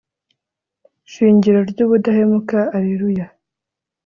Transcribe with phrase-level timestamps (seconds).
[1.11, 3.25] shingiro ry'ubudahemuka, allelua